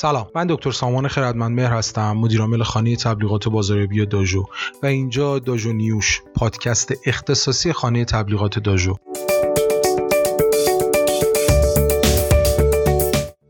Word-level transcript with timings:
سلام 0.00 0.26
من 0.34 0.46
دکتر 0.46 0.70
سامان 0.70 1.08
خردمند 1.08 1.56
مهر 1.56 1.72
هستم 1.72 2.12
مدیرعامل 2.12 2.62
خانه 2.62 2.96
تبلیغات 2.96 3.48
بازاریابی 3.48 4.06
داژو 4.06 4.44
و 4.82 4.86
اینجا 4.86 5.38
داژو 5.38 5.72
نیوش 5.72 6.22
پادکست 6.34 6.92
اختصاصی 7.06 7.72
خانه 7.72 8.04
تبلیغات 8.04 8.58
داژو. 8.58 8.94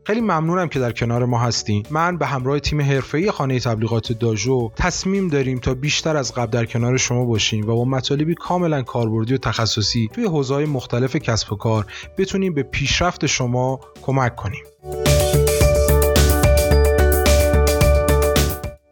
خیلی 0.05 0.21
ممنونم 0.21 0.67
که 0.67 0.79
در 0.79 0.91
کنار 0.91 1.25
ما 1.25 1.39
هستین. 1.39 1.85
من 1.91 2.17
به 2.17 2.25
همراه 2.25 2.59
تیم 2.59 2.81
حرفه‌ای 2.81 3.31
خانه 3.31 3.59
تبلیغات 3.59 4.11
داژو 4.11 4.69
تصمیم 4.75 5.27
داریم 5.27 5.59
تا 5.59 5.73
بیشتر 5.73 6.17
از 6.17 6.33
قبل 6.33 6.51
در 6.51 6.65
کنار 6.65 6.97
شما 6.97 7.25
باشیم 7.25 7.69
و 7.69 7.75
با 7.75 7.85
مطالبی 7.85 8.35
کاملا 8.35 8.81
کاربردی 8.81 9.33
و 9.33 9.37
تخصصی 9.37 10.09
توی 10.13 10.25
حوزه‌های 10.25 10.65
مختلف 10.65 11.15
کسب 11.15 11.53
و 11.53 11.55
کار 11.55 11.85
بتونیم 12.17 12.53
به 12.53 12.63
پیشرفت 12.63 13.25
شما 13.25 13.79
کمک 14.01 14.35
کنیم. 14.35 14.63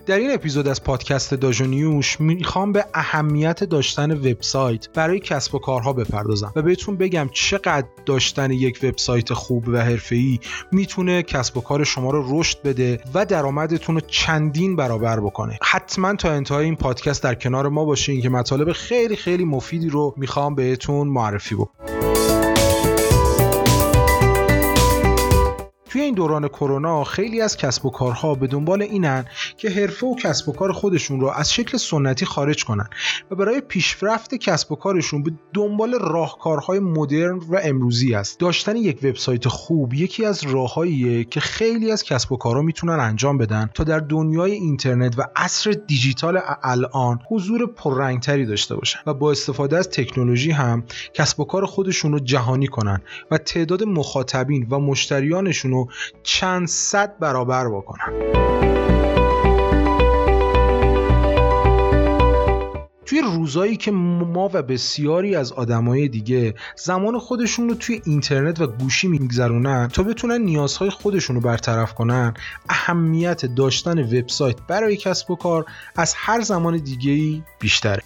در 0.08 0.18
این 0.18 0.34
اپیزود 0.34 0.68
از 0.68 0.84
پادکست 0.84 1.34
داژو 1.34 1.66
نیوش 1.66 2.22
می‌خوام 2.22 2.72
به 2.72 2.86
اهمیت 2.94 3.64
داشتن 3.64 4.12
وبسایت 4.12 4.90
برای 4.94 5.20
کسب 5.20 5.56
و 5.56 5.60
کارها 5.60 5.94
بپردازم 5.94 6.54
و 6.56 6.62
بهتون 6.62 6.98
بگم 6.98 7.30
چقدر 7.32 7.88
داشتن 8.06 8.52
یک 8.52 8.80
وبسایت 8.84 9.34
خوب 9.34 9.68
و 9.68 9.78
حرفه‌ای 9.78 10.40
می‌تونه 10.72 11.24
کسب 11.24 11.58
و 11.58 11.62
کار 11.62 11.84
شما 11.84 12.12
رو 12.12 12.40
رشد 12.40 12.62
بده 12.62 13.00
و 13.14 13.26
درآمدتون 13.26 13.96
رو 13.96 14.02
چندین 14.08 14.76
برابر 14.76 15.20
بکنه. 15.20 15.60
حتما 15.64 16.16
تا 16.16 16.32
انتهای 16.32 16.66
این 16.66 16.76
پادکست 16.76 17.24
در 17.24 17.36
کنار 17.36 17.70
ما 17.70 17.86
باشین 17.86 18.22
که 18.22 18.30
مطالب 18.30 18.72
خیلی 18.72 19.16
خیلی 19.16 19.46
مفیدی 19.46 19.90
رو 19.90 20.14
می‌خوام 20.18 20.56
بهتون 20.56 21.08
معرفی 21.08 21.56
بکنم. 21.56 21.97
توی 25.98 26.06
این 26.06 26.16
دوران 26.16 26.48
کرونا 26.48 27.04
خیلی 27.04 27.42
از 27.42 27.58
کسب 27.58 27.86
و 27.86 27.90
کارها 27.90 28.36
به 28.36 28.48
دنبال 28.48 28.82
اینن 28.82 29.26
که 29.58 29.70
حرفه 29.70 30.08
و 30.08 30.16
کسب 30.16 30.50
و 30.50 30.52
کار 30.52 30.72
خودشون 30.72 31.20
رو 31.20 31.28
از 31.28 31.54
شکل 31.54 31.78
سنتی 31.78 32.26
خارج 32.26 32.66
کنن 32.66 32.90
و 33.32 33.36
برای 33.36 33.62
پیشرفت 33.62 34.36
کسب 34.36 34.72
و 34.72 34.76
کارشون 34.76 35.24
به 35.24 35.32
دنبال 35.54 35.94
راهکارهای 36.00 36.80
مدرن 36.80 37.38
و 37.38 37.60
امروزی 37.64 38.16
است. 38.16 38.40
داشتن 38.40 38.76
یک 38.76 39.00
وبسایت 39.04 39.48
خوب 39.48 39.94
یکی 39.94 40.26
از 40.26 40.44
راههاییه 40.44 41.24
که 41.24 41.40
خیلی 41.40 41.92
از 41.92 42.04
کسب 42.04 42.32
و 42.32 42.38
کارها 42.38 42.62
می‌تونن 42.62 43.00
انجام 43.00 43.38
بدن 43.38 43.70
تا 43.74 43.84
در 43.84 44.00
دنیای 44.00 44.52
اینترنت 44.52 45.20
و 45.20 45.24
عصر 45.36 45.72
دیجیتال 45.72 46.40
الان 46.64 47.20
حضور 47.30 47.66
پررنگتری 47.66 48.46
داشته 48.46 48.76
باشن 48.76 49.00
و 49.06 49.14
با 49.14 49.32
استفاده 49.32 49.78
از 49.78 49.90
تکنولوژی 49.90 50.52
هم 50.52 50.84
کسب 51.14 51.40
و 51.40 51.46
کار 51.46 51.66
خودشون 51.66 52.12
رو 52.12 52.20
جهانی 52.20 52.68
کنن 52.68 53.02
و 53.32 53.38
تعداد 53.38 53.84
مخاطبین 53.84 54.68
و 54.70 54.80
مشتریانشون 54.80 55.72
رو 55.72 55.87
چند 56.24 56.68
صد 56.68 57.20
برابر 57.20 57.70
بکنن 57.70 58.14
توی 63.08 63.22
روزایی 63.22 63.78
که 63.78 63.92
ما 63.92 64.50
و 64.54 64.64
بسیاری 64.64 65.36
از 65.36 65.52
آدمای 65.52 66.08
دیگه 66.08 66.54
زمان 66.76 67.20
خودشون 67.20 67.70
رو 67.70 67.76
توی 67.76 68.02
اینترنت 68.06 68.62
و 68.62 68.68
گوشی 68.68 69.08
میگذرونن 69.08 69.88
تا 69.88 70.04
بتونن 70.04 70.42
نیازهای 70.42 70.90
خودشون 70.90 71.36
رو 71.36 71.42
برطرف 71.42 71.94
کنن 71.94 72.34
اهمیت 72.70 73.46
داشتن 73.46 74.00
وبسایت 74.00 74.56
برای 74.68 74.98
کسب 74.98 75.32
و 75.32 75.36
کار 75.36 75.66
از 75.96 76.14
هر 76.18 76.42
زمان 76.42 76.78
دیگه 76.78 77.44
بیشتره. 77.60 78.04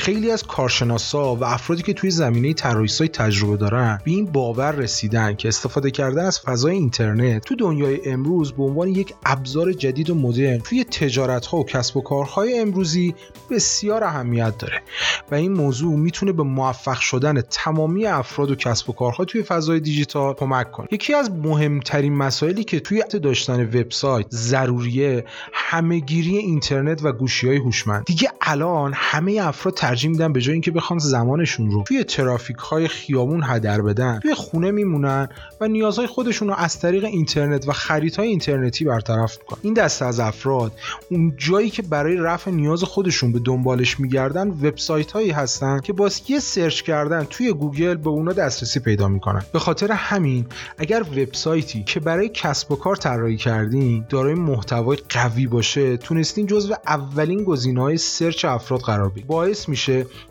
خیلی 0.00 0.30
از 0.30 0.42
کارشناسا 0.42 1.36
و 1.36 1.44
افرادی 1.44 1.82
که 1.82 1.92
توی 1.92 2.10
زمینه 2.10 2.54
طراحی 2.54 2.88
سایت 2.88 3.12
تجربه 3.12 3.56
دارن 3.56 4.00
به 4.04 4.10
این 4.10 4.26
باور 4.26 4.72
رسیدن 4.72 5.34
که 5.34 5.48
استفاده 5.48 5.90
کردن 5.90 6.24
از 6.24 6.40
فضای 6.40 6.74
اینترنت 6.74 7.44
تو 7.44 7.54
دنیای 7.56 8.10
امروز 8.10 8.52
به 8.52 8.62
عنوان 8.62 8.88
یک 8.88 9.14
ابزار 9.24 9.72
جدید 9.72 10.10
و 10.10 10.14
مدرن 10.14 10.58
توی 10.58 10.84
تجارت 10.84 11.46
ها 11.46 11.58
و 11.58 11.64
کسب 11.64 11.96
و 11.96 12.00
کارهای 12.00 12.58
امروزی 12.58 13.14
بسیار 13.50 14.04
اهمیت 14.04 14.58
داره. 14.58 14.82
و 15.30 15.34
این 15.34 15.52
موضوع 15.52 15.96
می‌تونه 15.96 16.32
به 16.32 16.42
موفق 16.42 16.98
شدن 16.98 17.40
تمامی 17.40 18.06
افراد 18.06 18.50
و 18.50 18.54
کسب 18.54 18.90
و 18.90 18.92
کارها 18.92 19.24
توی 19.24 19.42
فضای 19.42 19.80
دیجیتال 19.80 20.34
کمک 20.34 20.72
کنه. 20.72 20.86
یکی 20.90 21.14
از 21.14 21.30
مهمترین 21.30 22.14
مسائلی 22.14 22.64
که 22.64 22.80
توی 22.80 23.04
داشتن 23.22 23.64
وبسایت 23.64 24.26
ضروریه 24.30 25.24
همهگیری 25.52 26.36
اینترنت 26.36 27.04
و 27.04 27.12
گوشی 27.12 27.48
های 27.48 27.56
هوشمند. 27.56 28.04
دیگه 28.04 28.28
الان 28.40 28.92
همه 28.94 29.38
افراد 29.42 29.74
ترجیح 29.90 30.10
میدن 30.10 30.32
به 30.32 30.40
جای 30.40 30.52
اینکه 30.52 30.70
بخوان 30.70 30.98
زمانشون 30.98 31.70
رو 31.70 31.82
توی 31.82 32.04
ترافیک 32.04 32.56
های 32.56 32.88
خیابون 32.88 33.42
هدر 33.44 33.82
بدن 33.82 34.18
توی 34.18 34.34
خونه 34.34 34.70
میمونن 34.70 35.28
و 35.60 35.68
نیازهای 35.68 36.06
خودشون 36.06 36.48
رو 36.48 36.54
از 36.54 36.80
طریق 36.80 37.04
اینترنت 37.04 37.68
و 37.68 37.72
خریدهای 37.72 38.28
اینترنتی 38.28 38.84
برطرف 38.84 39.38
می‌کنن 39.38 39.58
این 39.62 39.74
دسته 39.74 40.04
از 40.04 40.20
افراد 40.20 40.72
اون 41.10 41.34
جایی 41.36 41.70
که 41.70 41.82
برای 41.82 42.16
رفع 42.16 42.50
نیاز 42.50 42.82
خودشون 42.82 43.32
به 43.32 43.38
دنبالش 43.38 44.00
میگردن 44.00 44.48
وبسایت 44.48 45.12
هایی 45.12 45.30
هستن 45.30 45.80
که 45.80 45.92
با 45.92 46.10
یه 46.28 46.38
search 46.38 46.82
کردن 46.82 47.26
توی 47.30 47.52
گوگل 47.52 47.94
به 47.94 48.10
اونا 48.10 48.32
دسترسی 48.32 48.80
پیدا 48.80 49.08
می‌کنن. 49.08 49.42
به 49.52 49.58
خاطر 49.58 49.92
همین 49.92 50.46
اگر 50.78 51.02
وبسایتی 51.02 51.82
که 51.82 52.00
برای 52.00 52.28
کسب 52.28 52.72
و 52.72 52.76
کار 52.76 52.96
طراحی 52.96 53.36
کردین 53.36 54.04
دارای 54.08 54.34
محتوای 54.34 54.98
قوی 55.08 55.46
باشه 55.46 55.96
تونستین 55.96 56.46
جزو 56.46 56.74
اولین 56.86 57.44
گزینه‌های 57.44 57.96
search 57.96 58.44
افراد 58.44 58.80
قرار 58.80 59.08
بگیرید 59.08 59.26
باعث 59.26 59.68
میشه 59.68 59.79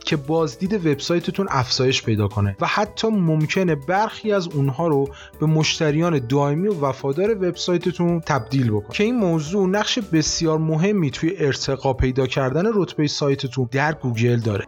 که 0.05 0.15
بازدید 0.15 0.73
وبسایتتون 0.73 1.47
افزایش 1.49 2.03
پیدا 2.03 2.27
کنه 2.27 2.55
و 2.61 2.65
حتی 2.65 3.07
ممکنه 3.07 3.75
برخی 3.75 4.31
از 4.31 4.47
اونها 4.47 4.87
رو 4.87 5.09
به 5.39 5.45
مشتریان 5.45 6.27
دائمی 6.27 6.67
و 6.67 6.79
وفادار 6.79 7.31
وبسایتتون 7.31 8.19
تبدیل 8.19 8.71
بکنه. 8.71 8.93
که 8.93 9.03
این 9.03 9.15
موضوع 9.15 9.69
نقش 9.69 9.99
بسیار 9.99 10.57
مهمی 10.57 11.11
توی 11.11 11.33
ارتقا 11.37 11.93
پیدا 11.93 12.27
کردن 12.27 12.63
رتبه 12.73 13.07
سایتتون 13.07 13.69
در 13.71 13.93
گوگل 13.93 14.39
داره. 14.39 14.65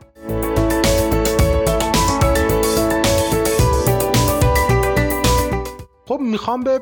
می‌خوام 6.31 6.63
به 6.63 6.81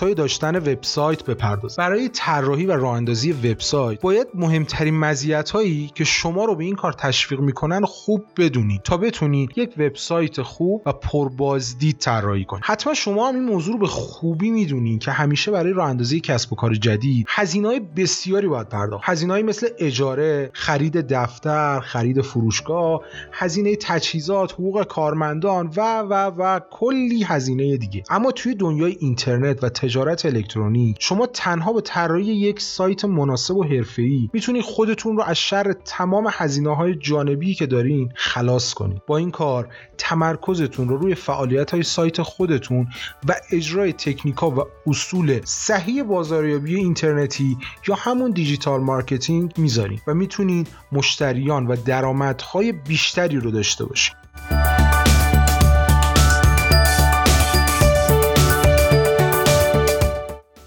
های 0.00 0.14
داشتن 0.14 0.56
وبسایت 0.56 1.24
بپردازم. 1.24 1.82
برای 1.82 2.08
طراحی 2.08 2.66
و 2.66 2.72
راه 2.72 2.96
اندازی 2.96 3.32
وبسایت 3.32 4.00
باید 4.00 4.26
مهمترین 4.34 5.04
هایی 5.52 5.90
که 5.94 6.04
شما 6.04 6.44
رو 6.44 6.54
به 6.54 6.64
این 6.64 6.74
کار 6.74 6.92
تشویق 6.92 7.40
می‌کنن 7.40 7.84
خوب 7.84 8.24
بدونید 8.36 8.82
تا 8.82 8.96
بتونید 8.96 9.58
یک 9.58 9.74
وبسایت 9.78 10.42
خوب 10.42 10.82
و 10.86 10.92
پربازدید 10.92 11.98
طراحی 11.98 12.44
کنید. 12.44 12.64
حتما 12.66 12.94
شما 12.94 13.28
هم 13.28 13.34
این 13.34 13.44
موضوع 13.44 13.72
رو 13.72 13.78
به 13.78 13.86
خوبی 13.86 14.50
می‌دونید 14.50 15.00
که 15.00 15.10
همیشه 15.10 15.50
برای 15.50 15.72
راه 15.72 15.88
اندازی 15.88 16.20
کسب 16.20 16.52
و 16.52 16.56
کار 16.56 16.74
جدید 16.74 17.26
های 17.64 17.80
بسیاری 17.80 18.48
باید 18.48 18.68
پرداخت. 18.68 19.04
هزینه‌ای 19.06 19.42
مثل 19.42 19.68
اجاره 19.78 20.50
خرید 20.52 20.96
دفتر 20.96 21.80
خرید 21.80 22.20
فروشگاه 22.20 23.00
هزینه 23.32 23.76
تجهیزات 23.76 24.52
حقوق 24.52 24.84
کارمندان 24.84 25.72
و 25.76 26.00
و 26.00 26.12
و 26.14 26.60
کلی 26.70 27.24
هزینه 27.24 27.76
دیگه. 27.76 28.02
اما 28.10 28.32
توی 28.32 28.54
دنیای 28.78 28.96
اینترنت 29.00 29.64
و 29.64 29.68
تجارت 29.68 30.26
الکترونیک 30.26 30.96
شما 31.00 31.26
تنها 31.26 31.72
با 31.72 31.80
طراحی 31.80 32.24
یک 32.24 32.60
سایت 32.60 33.04
مناسب 33.04 33.56
و 33.56 33.64
حرفه‌ای 33.64 34.30
می‌تونید 34.32 34.62
خودتون 34.62 35.16
رو 35.16 35.22
از 35.22 35.38
شر 35.38 35.72
تمام 35.72 36.28
هزینه 36.32 36.76
های 36.76 36.94
جانبی 36.94 37.54
که 37.54 37.66
دارین 37.66 38.12
خلاص 38.14 38.74
کنید. 38.74 39.02
با 39.06 39.16
این 39.16 39.30
کار 39.30 39.68
تمرکزتون 39.98 40.88
رو 40.88 40.96
روی 40.96 41.14
فعالیت 41.14 41.70
های 41.70 41.82
سایت 41.82 42.22
خودتون 42.22 42.86
و 43.28 43.34
اجرای 43.52 43.92
تکنیکا 43.92 44.50
و 44.50 44.64
اصول 44.86 45.40
صحیح 45.44 46.02
بازاریابی 46.02 46.74
اینترنتی 46.74 47.56
یا 47.88 47.94
همون 47.94 48.30
digital 48.30 48.80
marketing 48.80 49.52
می‌ذارین 49.56 50.00
و 50.06 50.14
می‌تونید 50.14 50.68
مشتریان 50.92 51.66
و 51.66 51.76
درآمدهای 51.84 52.72
بیشتری 52.72 53.36
رو 53.36 53.50
داشته 53.50 53.84
باشید 53.84 54.27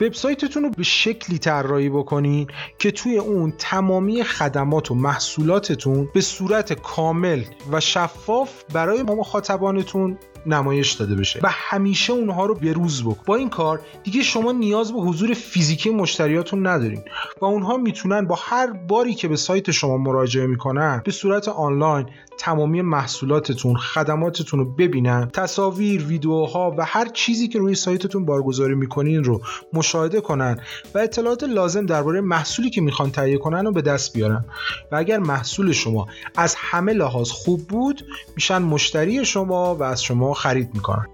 وبسایتتون 0.02 0.64
رو 0.64 0.70
به 0.70 0.84
شکلی 0.84 1.38
طراحی 1.38 1.90
بکنین 1.90 2.48
که 2.80 2.92
توی 2.92 3.18
اون 3.18 3.54
تمامی 3.58 4.24
خدمات 4.24 4.92
و 4.92 4.96
محصولاتتون 4.96 6.10
به 6.14 6.22
صورت 6.22 6.74
کامل 6.74 7.44
و 7.72 7.80
شفاف 7.80 8.64
برای 8.74 9.04
مخاطبانتون 9.04 10.18
نمایش 10.46 10.92
داده 10.92 11.16
بشه 11.16 11.40
و 11.44 11.50
همیشه 11.52 12.14
اونها 12.14 12.46
رو 12.46 12.56
بروز 12.56 13.04
بکن. 13.04 13.24
با 13.26 13.36
این 13.36 13.50
کار 13.50 13.80
دیگه 14.04 14.24
شما 14.24 14.52
نیاز 14.52 14.94
به 14.94 15.00
حضور 15.00 15.34
فیزیکی 15.34 15.90
مشتریاتون 15.90 16.68
ندارین 16.68 17.02
و 17.42 17.46
اونها 17.46 17.78
می‌تونن 17.78 18.28
با 18.28 18.36
هر 18.40 18.68
باری 18.68 19.14
که 19.14 19.28
به 19.28 19.36
سایت 19.36 19.72
شما 19.72 19.98
مراجعه 19.98 20.48
می‌کنن 20.48 21.02
به 21.06 21.12
صورت 21.12 21.48
آنلاین 21.48 22.06
تمامی 22.38 22.82
محصولاتتون 22.82 23.76
خدماتتون 23.76 24.60
رو 24.60 24.66
ببینن. 24.66 25.30
تصاویر 25.34 26.06
ویدیوها 26.06 26.76
و 26.78 26.86
هر 26.86 27.06
چیزی 27.06 27.48
که 27.48 27.60
روی 27.60 27.76
سایتتون 27.76 28.26
بارگذاری 28.26 28.76
می‌کنین 28.76 29.24
رو 29.24 29.42
مشاهده 29.92 30.22
کنن 30.22 30.60
و 30.96 30.98
اطلاعات 30.98 31.44
لازم 31.44 31.86
درباره 31.86 32.22
محصولی 32.22 32.70
که 32.70 32.82
می‌خوان 32.82 33.12
تهیه 33.12 33.38
کنن 33.38 33.66
رو 33.66 33.72
به 33.72 33.82
دست 33.82 34.14
بیارن. 34.14 34.46
و 34.92 34.96
اگر 34.96 35.20
محصول 35.20 35.72
شما 35.72 36.08
از 36.38 36.56
همه 36.58 36.94
لحاظ 36.94 37.30
خوب 37.32 37.68
بود 37.68 38.06
میشن 38.36 38.58
مشتری 38.58 39.26
شما 39.26 39.76
و 39.76 39.84
از 39.84 40.04
شما 40.04 40.34
خرید 40.34 40.70
می‌کنن. 40.74 41.08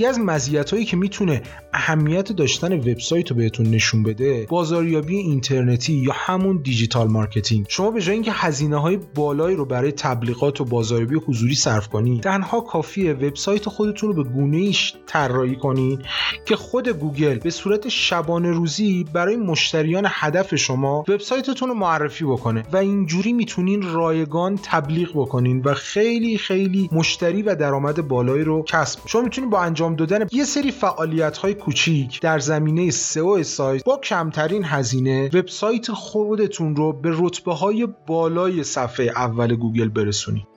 دیگه 0.00 0.08
از 0.08 0.18
مزیتایی 0.18 0.84
که 0.84 0.96
می‌تونه 0.96 1.42
اهمیت 1.72 2.32
داشتن 2.32 2.72
وبسایت 2.72 3.30
رو 3.30 3.36
بهتون 3.36 3.66
نشون 3.66 4.02
بده 4.02 4.46
بازاریابی 4.48 5.16
اینترنتی 5.16 5.92
یا 5.92 6.12
همون 6.14 6.60
digital 6.62 7.08
marketing. 7.08 7.66
شما 7.68 7.90
به 7.90 8.00
جای 8.00 8.14
اینکه 8.14 8.32
هزینه 8.34 8.80
های 8.80 8.98
بالایی 9.14 9.56
رو 9.56 9.64
برای 9.64 9.92
تبلیغات 9.92 10.60
و 10.60 10.64
بازاریابی 10.64 11.14
حضوری 11.26 11.54
صرف 11.54 11.88
کنید 11.88 12.22
تنها 12.22 12.60
کافیه 12.60 13.12
وبسایت 13.12 13.68
خودتون 13.68 14.08
رو 14.12 14.24
به 14.24 14.30
گونه 14.30 14.56
ایش 14.56 14.94
طراحی 15.06 15.56
کنید 15.56 16.00
که 16.46 16.56
خود 16.56 16.88
گوگل 16.88 17.38
به 17.38 17.50
صورت 17.50 17.88
شبانه 17.88 18.50
روزی 18.50 19.04
برای 19.12 19.36
مشتریان 19.36 20.06
هدف 20.08 20.54
شما 20.54 20.98
وبسایتتون 21.08 21.68
رو 21.68 21.74
معرفی 21.74 22.24
بکنه 22.24 22.62
و 22.72 22.76
اینجوری 22.76 23.32
می‌تونین 23.32 23.82
رایگان 23.82 24.58
تبلیغ 24.62 25.10
بکنین 25.14 25.62
و 25.64 25.74
خیلی 25.74 26.38
خیلی 26.38 26.88
مشتری 26.92 27.42
و 27.42 27.54
درآمد 27.54 28.08
بالایی 28.08 28.44
رو 28.44 28.62
کسب 28.62 29.00
شما 29.06 29.22
می‌تونید 29.22 29.50
با 29.50 29.60
انجام 29.60 29.89
دادن 29.96 30.26
یه 30.32 30.44
سری 30.44 30.70
فعالیت 30.70 31.38
های 31.38 31.54
کوچیک 31.54 32.20
در 32.20 32.38
زمینه 32.38 32.90
سئو 32.90 33.42
سایت 33.42 33.84
با 33.84 33.96
کمترین 33.96 34.64
هزینه 34.64 35.30
وبسایت 35.34 35.90
خودتون 35.90 36.76
رو 36.76 36.92
به 36.92 37.10
رتبه 37.18 37.54
های 37.54 37.88
بالای 38.06 38.64
صفحه 38.64 39.06
اول 39.06 39.56
گوگل 39.56 39.88
برسونید. 39.88 40.49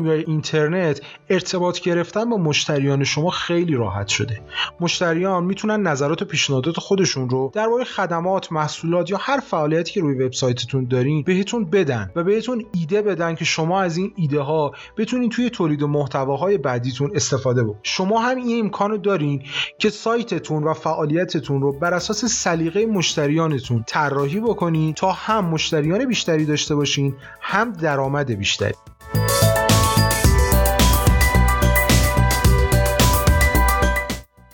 دنیای 0.00 0.24
اینترنت 0.26 1.00
ارتباط 1.30 1.80
گرفتن 1.80 2.30
با 2.30 2.36
مشتریان 2.36 3.04
شما 3.04 3.30
خیلی 3.30 3.74
راحت 3.74 4.08
شده. 4.08 4.40
مشتریان 4.80 5.44
می‌تونن 5.44 5.82
نظرات 5.82 6.22
و 6.22 6.24
پیشنهادات 6.24 6.80
خودشون 6.80 7.30
رو 7.30 7.50
درباره 7.54 7.84
خدمات 7.84 8.52
محصولات 8.52 9.10
یا 9.10 9.16
هر 9.20 9.40
فعالیتی 9.40 9.92
که 9.92 10.00
روی 10.00 10.24
وبسایتتون 10.24 10.84
دارین 10.84 11.22
بهتون 11.22 11.64
بدن 11.64 12.10
و 12.16 12.24
بهتون 12.24 12.64
ایده 12.74 13.02
بدن 13.02 13.34
که 13.34 13.44
شما 13.44 13.80
از 13.80 13.96
این 13.96 14.12
ایده 14.16 14.40
ها 14.40 14.72
بتونین 14.96 15.30
توی 15.30 15.50
تولید 15.50 15.84
محتواهای 15.84 16.58
بعدیتون 16.58 17.10
استفاده 17.14 17.62
بکنید 17.62 17.80
شما 17.82 18.20
هم 18.20 18.36
این 18.36 18.64
امکانو 18.64 18.96
دارین 18.96 19.42
که 19.78 19.90
سایتتون 19.90 20.64
و 20.64 20.74
فعالیتتون 20.74 21.62
رو 21.62 21.72
بر 21.72 21.94
اساس 21.94 22.24
سلیقه 22.24 22.86
مشتریانتون 22.86 23.84
طراحی 23.86 24.40
بکنین 24.40 24.94
تا 24.94 25.12
هم 25.12 25.44
مشتریان 25.44 26.04
بیشتری 26.04 26.44
داشته 26.44 26.74
باشین 26.74 27.14
هم 27.40 27.72
درآمد 27.72 28.30
بیشتری. 28.30 28.74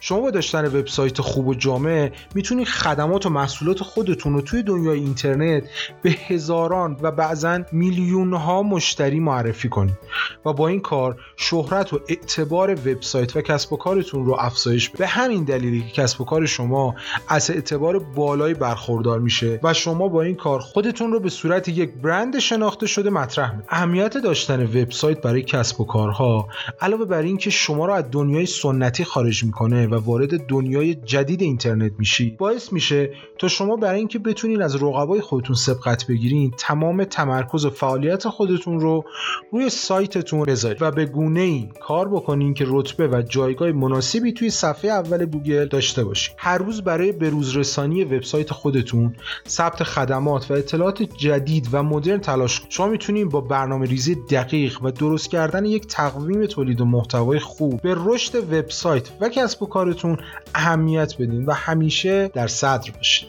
شما 0.06 0.20
با 0.20 0.30
داشتن 0.30 0.64
وبسایت 0.64 1.20
خوب 1.20 1.48
و 1.48 1.54
جامع 1.54 2.10
می‌تونید 2.34 2.66
خدمات 2.66 3.26
و 3.26 3.30
محصولات 3.30 3.82
خودتون 3.82 4.32
رو 4.32 4.40
توی 4.40 4.62
دنیای 4.62 4.98
اینترنت 4.98 5.64
به 6.02 6.10
هزاران 6.10 6.96
و 7.02 7.10
بعضا 7.10 7.60
میلیون 7.72 8.34
ها 8.34 8.62
مشتری 8.62 9.20
معرفی 9.20 9.68
کنید 9.68 9.98
و 10.46 10.52
با 10.52 10.68
این 10.68 10.80
کار 10.80 11.16
شهرت 11.36 11.92
و 11.92 12.00
اعتبار 12.08 12.70
وبسایت 12.70 13.36
و 13.36 13.40
کسب 13.40 13.72
و 13.72 13.76
کارتون 13.76 14.26
رو 14.26 14.36
افزایش 14.38 14.90
به 14.90 15.06
همین 15.06 15.44
دلیلی 15.44 15.80
که 15.80 16.02
کسب 16.02 16.20
و 16.20 16.24
کار 16.24 16.46
شما 16.46 16.94
از 17.28 17.50
اعتبار 17.50 17.98
بالایی 17.98 18.54
برخوردار 18.54 19.20
میشه 19.20 19.60
و 19.62 19.74
شما 19.74 20.08
با 20.08 20.22
این 20.22 20.34
کار 20.34 20.60
خودتون 20.60 21.12
رو 21.12 21.20
به 21.20 21.30
صورت 21.30 21.68
یک 21.68 21.94
برند 21.94 22.38
شناخته 22.38 22.86
شده 22.86 23.10
مطرح 23.10 23.50
می‌کنید 23.50 23.68
اهمیت 23.68 24.18
داشتن 24.18 24.62
وبسایت 24.62 25.20
برای 25.20 25.42
کسب 25.42 25.80
و 25.80 25.84
کارها 25.84 26.48
علاوه 26.80 27.04
بر 27.04 27.22
اینکه 27.22 27.50
شما 27.50 27.86
رو 27.86 27.92
از 27.92 28.04
دنیای 28.12 28.46
سنتی 28.46 29.04
خارج 29.04 29.44
می‌کنه 29.44 29.93
و 29.94 30.04
وارد 30.04 30.46
دنیای 30.46 30.94
جدید 30.94 31.42
اینترنت 31.42 31.92
میشی. 31.98 32.30
باعث 32.30 32.72
میشه 32.72 33.10
تا 33.38 33.48
شما 33.48 33.76
برای 33.76 33.98
اینکه 33.98 34.18
بتونین 34.18 34.62
از 34.62 34.82
رقبای 34.82 35.20
خودتون 35.20 35.56
سبقت 35.56 36.06
بگیرین 36.06 36.52
تمام 36.58 37.04
تمرکز 37.04 37.64
و 37.64 37.70
فعالیت 37.70 38.28
خودتون 38.28 38.80
رو 38.80 39.04
روی 39.52 39.70
سایتتون 39.70 40.42
بذارید 40.44 40.82
و 40.82 40.90
به 40.90 41.04
گونه 41.04 41.40
ای 41.40 41.68
کار 41.80 42.08
بکنین 42.08 42.54
که 42.54 42.64
رتبه 42.68 43.08
و 43.08 43.22
جایگاه 43.22 43.72
مناسبی 43.72 44.32
توی 44.32 44.50
صفحه 44.50 44.90
اول 44.90 45.24
گوگل 45.24 45.66
داشته 45.66 46.04
باشین. 46.04 46.34
هر 46.38 46.58
روز 46.58 46.82
برای 46.82 47.12
بروز 47.12 47.56
رسانی 47.56 48.04
وبسایت 48.04 48.52
خودتون 48.52 49.14
ثبت 49.48 49.82
خدمات 49.82 50.50
و 50.50 50.54
اطلاعات 50.54 51.02
جدید 51.02 51.68
و 51.72 51.82
مدرن 51.82 52.18
تلاش 52.20 52.60
کنید 52.60 52.72
شما 52.72 52.86
می‌تونید 52.86 53.28
با 53.28 53.40
برنامه 53.40 53.86
ریزی 53.86 54.14
دقیق 54.14 54.82
و 54.82 54.90
درست 54.90 55.30
کردن 55.30 55.64
یک 55.64 55.86
تقویم 55.86 56.46
تولید 56.46 56.80
و 56.80 56.84
محتوای 56.84 57.38
خوب 57.38 57.82
به 57.82 57.94
رشد 57.98 58.36
وبسایت 58.52 59.10
و 59.20 59.28
کسب 59.28 59.62
و 59.62 59.66
کار 59.66 59.83
کارتون 59.84 60.18
اهمیت 60.54 61.14
بدین 61.14 61.44
و 61.44 61.52
همیشه 61.52 62.28
در 62.28 62.46
صدر 62.46 62.90
باشین. 62.90 63.28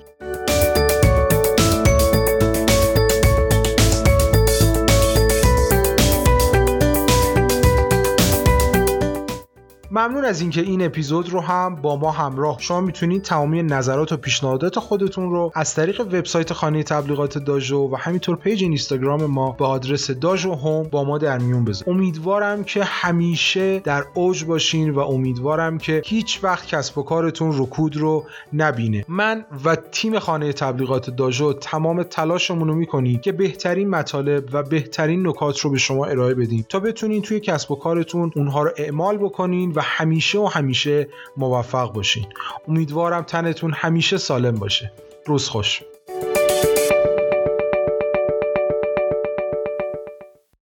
ممنون 10.05 10.25
از 10.25 10.41
اینکه 10.41 10.61
این 10.61 10.85
اپیزود 10.85 11.29
رو 11.29 11.41
هم 11.41 11.75
با 11.75 11.95
ما 11.95 12.11
همراه. 12.11 12.57
شما 12.59 12.81
می‌تونید 12.81 13.21
تمامی 13.21 13.63
نظرات 13.63 14.11
و 14.11 14.17
پیشنهادات 14.17 14.79
خودتون 14.79 15.31
رو 15.31 15.51
از 15.55 15.75
طریق 15.75 16.01
وبسایت 16.01 16.53
خانه 16.53 16.83
تبلیغات 16.83 17.37
داژو 17.37 17.89
و 17.91 17.95
همینطور 17.95 18.35
پیج 18.35 18.63
اینستاگرام 18.63 19.25
ما 19.25 19.51
به 19.51 19.65
آدرس 19.65 20.11
داژو 20.11 20.53
هوم 20.53 20.83
با 20.83 21.03
ما 21.03 21.17
در 21.17 21.37
میون 21.37 21.65
بذارید. 21.65 21.93
امیدوارم 21.93 22.63
که 22.63 22.83
همیشه 22.83 23.79
در 23.79 24.05
اوج 24.13 24.43
باشین 24.43 24.89
و 24.89 24.99
امیدوارم 24.99 25.77
که 25.77 26.01
هیچ 26.05 26.39
وقت 26.43 26.67
کسب 26.67 26.97
و 26.97 27.03
کارتون 27.03 27.61
رکود 27.61 27.97
رو 27.97 28.23
نبینه. 28.53 29.05
من 29.07 29.45
و 29.65 29.75
تیم 29.75 30.19
خانه 30.19 30.53
تبلیغات 30.53 31.09
داژو 31.09 31.53
تمام 31.53 32.03
تلاشمون 32.03 32.67
رو 32.67 32.75
می‌کنیم 32.75 33.19
که 33.19 33.31
بهترین 33.31 33.89
مطالب 33.89 34.43
و 34.53 34.63
بهترین 34.63 35.27
نکات 35.27 35.59
رو 35.59 35.69
به 35.71 35.77
شما 35.77 36.05
ارائه 36.05 36.33
بدیم. 36.33 36.65
تا 36.69 36.79
بتونین 36.79 37.21
توی 37.21 37.39
کسب 37.39 37.71
و 37.71 37.75
کارتون 37.75 38.31
اونها 38.35 38.63
رو 38.63 38.71
اعمال 38.77 39.17
بکنین 39.17 39.71
و 39.71 39.81
همیشه 39.95 40.39
و 40.39 40.45
همیشه 40.45 41.07
موفق 41.37 41.93
باشین. 41.93 42.25
امیدوارم 42.67 43.23
تنتون 43.23 43.73
همیشه 43.73 44.17
سالم 44.17 44.55
باشه. 44.55 44.91
روز 45.25 45.49
خوش. 45.49 45.81